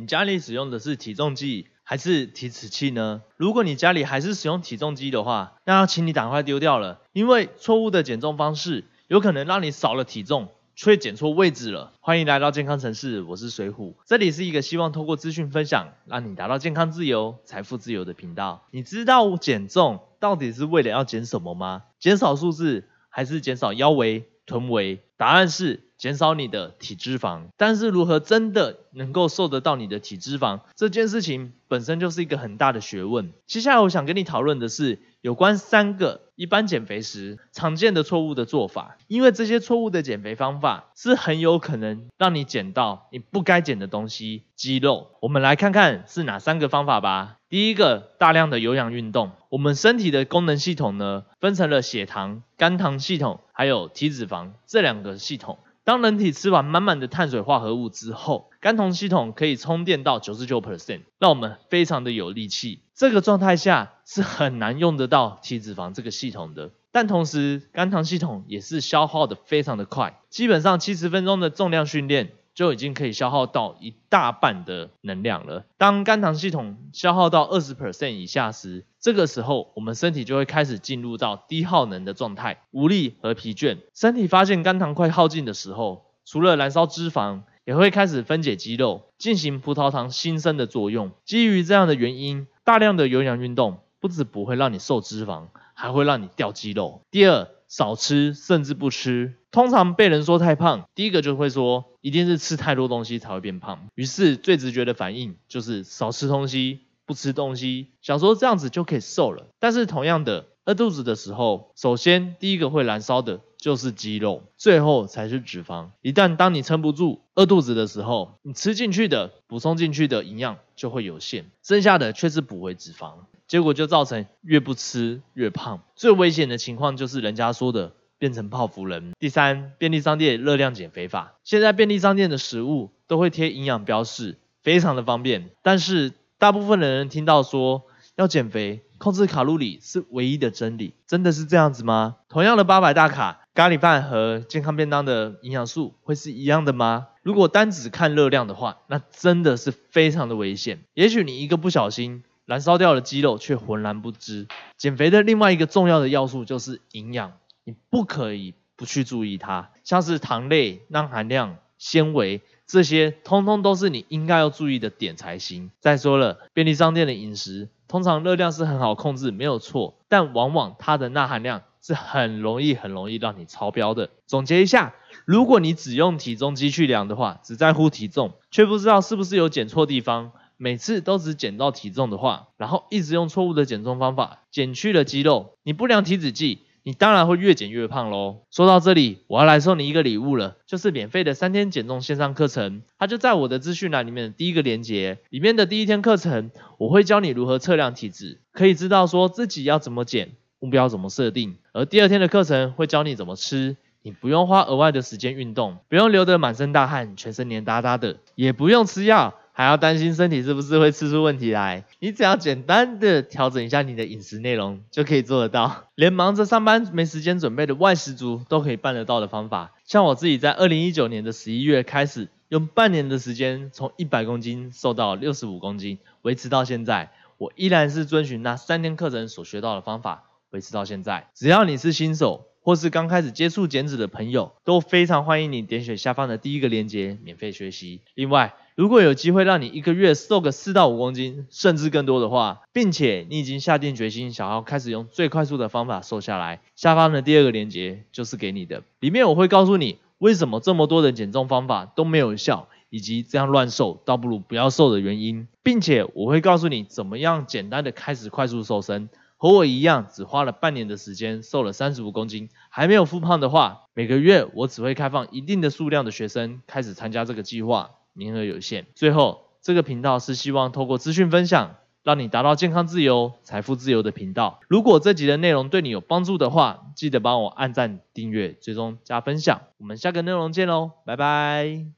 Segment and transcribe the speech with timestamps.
[0.00, 3.22] 你家里使用的是体重计还是体脂器呢？
[3.36, 10.50] 如果你家里还是使用体重机的话，那要请你赶快丢掉了，因为错误的减重方式有可能让你少了体重。
[10.76, 11.92] 却减错位置了。
[11.98, 18.68] 欢迎来到健康城市，我是水虎，这里是一个希望通过资讯分享，让你达到健康自由、财富自由的频道。
[18.70, 21.82] 你知道减重到底是为了要减什么吗？
[21.98, 25.00] 减少数字，还是减少腰围、臀围？
[25.16, 25.87] 答案是。
[25.98, 33.32] 减少你的体脂肪，但是如何真的能够瘦得到你的体脂肪，这件事情本身就是一个很大的学问。
[33.46, 45.08] 接下来我想跟你讨论的是有关三个一般减肥时常见的错误的做法，因为这些错误的减肥方法是很有可能让你减到你不该减的东西——肌肉。
[45.20, 47.34] 我们来看看是哪三个方法吧。
[47.48, 49.32] 第一个，大量的有氧运动。
[49.48, 55.58] 我们身体的功能系统呢，分成了血糖、肝糖系统，还有体脂肪这两个系统。
[55.88, 62.82] 当人体吃完满满的碳水化合物之后，肝酮系统可以充电到九十九 percent，让我们非常的有力气。
[62.94, 66.72] 这个状态下是很难用得到体脂肪这个系统的。
[66.92, 72.32] 但同时，肝糖系统也是消耗的非常的快，基本上七十分钟的重量训练。
[72.58, 75.64] 就已经可以消耗到一大半的能量了。
[75.76, 83.78] 当肝糖系统消耗到二十 percent 以下时，这个时候我们身体就会开始进入到低耗能的状态，无力和疲倦。
[83.94, 91.12] 身体发现肝糖快耗尽的时候，除了燃烧脂肪，也会开始分解肌肉，进行葡萄糖新生的作用。
[91.24, 97.02] 基于这样的原因，大量的有氧运动不止不会让你瘦脂肪，还会让你掉肌肉。
[97.12, 97.46] 第二。
[97.68, 103.88] 少吃甚至不吃，通常被人说太胖，第一个就会说一定是吃太多东西才会变胖。
[103.94, 109.46] 于是最直觉的反应就是少吃东西，不吃东西，想说这样子就可以瘦了。
[109.58, 115.90] 但是同样的，饿肚子的时候，首先第一个会燃烧的就是肌肉，最后才是脂肪。
[116.00, 123.14] 一旦当你撑不住饿肚子的时候，你吃进去的补充进去的营养就会有限，剩下的却是补回脂肪。
[123.48, 129.14] 结果就造成越不吃越胖，最危险的情况就是人家说的变成泡芙人。
[129.18, 135.48] 第三，便利商店热量减肥法，现在便利商店的食物都会贴营养标示，非常的方便。
[135.62, 137.84] 但是大部分的人听到说
[138.16, 142.16] 要减肥，控制卡路里是唯一的真理，真的是这样子吗？
[142.28, 147.06] 同样的八百大卡咖喱饭和健康便当的营养素会是一样的吗？
[147.22, 150.80] 如果单只看热量的话，那真的是非常的危险。
[150.92, 152.24] 也许你一个不小心。
[152.48, 154.46] 燃烧掉了肌肉，却浑然不知。
[154.78, 159.68] 减肥的另外一个重要的要素就是营养，你不可以不去注意它。
[159.84, 165.70] 像是糖类、钠含量、纤维这些，通通都是你应该要注意的点才行。
[165.78, 174.08] 再说了，便利商店的饮食通常热量是很好控制，没有错，但往往它的钠含量是很容易、很容易让你超标的。
[174.26, 174.94] 总结一下，
[175.26, 180.32] 如果你只用体重机去量的话，只在乎体重，却不知道是不是有减错地方。
[180.60, 188.40] 每次都只减到体重的话，然后一直用错误的减重方法减去了肌肉，你不量体脂计，你当然会越减越胖喽。
[188.50, 209.34] 说到这里，我要来送你一个礼物了，就是免费的三天减重线上课程，它就在我的资讯栏里面的第一个链接里面的第一天课程，我会教你如何测量体脂，可以知道说自己要怎么减，目标怎么设定，而第二天的课程会教你怎么吃，你不用花额外的时间运动，不用流得满身大汗，全身黏哒哒的，也不用吃药。
[209.58, 211.84] 还要担心身体是不是会吃出问题来？
[211.98, 215.88] 你只要简单的调整一下你的饮食内容，就可以做得到。
[215.96, 219.72] 连忙着上班没时间准备的外食族都可以办得到的方法。
[219.84, 231.30] 像我自己在二零一九年的十一月开始，用半年的时间从一百公斤瘦到六十五公斤，维持到现在，我依然是遵循那三天课程所学到的方法，维持到现在。
[231.34, 238.02] 只要你是新手或是刚开始接触减脂的朋友，都非常欢迎你点选下方的第一个链接，免费学习。
[238.14, 248.84] 另外，如果有机会让你一个月瘦个四到五公斤，甚至更多的话，并且你已经下定决心想要开始用最快速的方法瘦下来，下方的第二个链接就是给你的。
[249.00, 259.08] 里面我会告诉你为什么这么多的减重方法都没有效，以及这样乱瘦倒不如不要瘦的原因，并且我会告诉你怎么样简单的开始快速瘦身。
[259.38, 267.90] 和我一样只花了半年的时间瘦了三十五公斤，还没有复胖的话，每个月我只会开放一定的数量的学生开始参加这个计划。
[268.18, 268.86] 名额有限。
[268.96, 274.58] 最后，这个频道是希望透过资讯分享，让你达到健康自由、财富自由的频道。
[274.68, 279.62] 如果这集的内容对你有帮助的话，记得帮我按赞、订阅、追踪、加分享。
[279.78, 281.97] 我们下个内容见喽，拜拜。